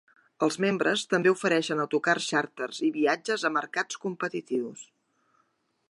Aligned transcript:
Els 0.45 0.55
membres 0.63 1.03
també 1.11 1.33
ofereixen 1.33 1.83
autocars 1.83 2.31
xàrters 2.31 2.81
i 2.87 2.91
viatges 2.97 3.47
a 3.49 3.53
mercats 3.61 4.01
competitius. 4.07 4.91